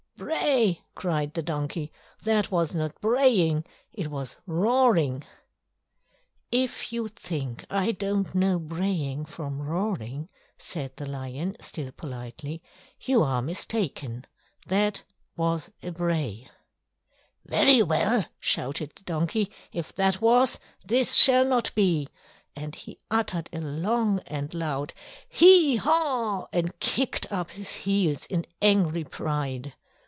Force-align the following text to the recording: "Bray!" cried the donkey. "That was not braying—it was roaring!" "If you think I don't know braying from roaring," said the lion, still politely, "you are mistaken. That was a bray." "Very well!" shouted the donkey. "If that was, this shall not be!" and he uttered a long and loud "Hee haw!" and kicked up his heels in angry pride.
"Bray!" 0.17 0.83
cried 0.93 1.33
the 1.33 1.41
donkey. 1.41 1.91
"That 2.23 2.51
was 2.51 2.75
not 2.75 3.01
braying—it 3.01 4.07
was 4.11 4.35
roaring!" 4.45 5.23
"If 6.51 6.93
you 6.93 7.07
think 7.07 7.65
I 7.71 7.91
don't 7.93 8.33
know 8.35 8.59
braying 8.59 9.25
from 9.25 9.59
roaring," 9.63 10.29
said 10.59 10.95
the 10.95 11.07
lion, 11.07 11.57
still 11.59 11.91
politely, 11.91 12.61
"you 12.99 13.23
are 13.23 13.41
mistaken. 13.41 14.25
That 14.67 15.01
was 15.35 15.71
a 15.81 15.89
bray." 15.91 16.47
"Very 17.43 17.81
well!" 17.81 18.23
shouted 18.39 18.91
the 18.95 19.03
donkey. 19.03 19.51
"If 19.73 19.91
that 19.95 20.21
was, 20.21 20.59
this 20.85 21.15
shall 21.15 21.45
not 21.45 21.73
be!" 21.73 22.07
and 22.55 22.75
he 22.75 22.99
uttered 23.09 23.49
a 23.51 23.59
long 23.59 24.19
and 24.27 24.53
loud 24.53 24.93
"Hee 25.27 25.77
haw!" 25.77 26.45
and 26.53 26.79
kicked 26.79 27.29
up 27.31 27.49
his 27.49 27.73
heels 27.73 28.27
in 28.27 28.45
angry 28.61 29.03
pride. 29.03 29.73